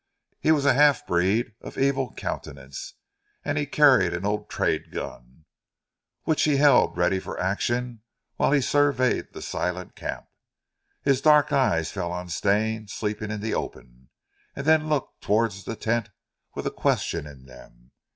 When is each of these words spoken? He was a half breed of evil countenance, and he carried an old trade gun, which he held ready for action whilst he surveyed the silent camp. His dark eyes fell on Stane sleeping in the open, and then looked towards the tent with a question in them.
He 0.39 0.51
was 0.51 0.65
a 0.65 0.73
half 0.73 1.05
breed 1.05 1.53
of 1.61 1.77
evil 1.77 2.11
countenance, 2.15 2.95
and 3.45 3.55
he 3.55 3.67
carried 3.67 4.13
an 4.15 4.25
old 4.25 4.49
trade 4.49 4.91
gun, 4.91 5.45
which 6.23 6.41
he 6.41 6.57
held 6.57 6.97
ready 6.97 7.19
for 7.19 7.39
action 7.39 8.01
whilst 8.35 8.55
he 8.55 8.61
surveyed 8.61 9.31
the 9.31 9.43
silent 9.43 9.95
camp. 9.95 10.25
His 11.03 11.21
dark 11.21 11.53
eyes 11.53 11.91
fell 11.91 12.11
on 12.11 12.29
Stane 12.29 12.87
sleeping 12.87 13.29
in 13.29 13.41
the 13.41 13.53
open, 13.53 14.09
and 14.55 14.65
then 14.65 14.89
looked 14.89 15.21
towards 15.21 15.65
the 15.65 15.75
tent 15.75 16.09
with 16.55 16.65
a 16.65 16.71
question 16.71 17.27
in 17.27 17.45
them. 17.45 17.91